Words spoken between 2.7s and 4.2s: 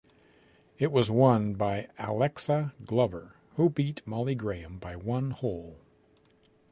Glover who beat